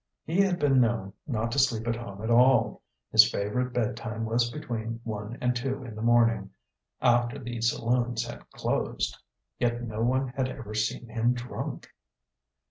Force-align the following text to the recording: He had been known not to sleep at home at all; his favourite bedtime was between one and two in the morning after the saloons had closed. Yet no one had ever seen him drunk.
He 0.25 0.41
had 0.41 0.57
been 0.57 0.81
known 0.81 1.13
not 1.27 1.51
to 1.51 1.59
sleep 1.59 1.87
at 1.87 1.95
home 1.95 2.23
at 2.23 2.31
all; 2.31 2.81
his 3.11 3.29
favourite 3.29 3.71
bedtime 3.71 4.25
was 4.25 4.49
between 4.49 4.99
one 5.03 5.37
and 5.39 5.55
two 5.55 5.83
in 5.83 5.93
the 5.93 6.01
morning 6.01 6.49
after 7.03 7.37
the 7.37 7.61
saloons 7.61 8.25
had 8.25 8.49
closed. 8.49 9.15
Yet 9.59 9.83
no 9.83 10.01
one 10.01 10.29
had 10.29 10.47
ever 10.49 10.73
seen 10.73 11.07
him 11.07 11.33
drunk. 11.35 11.87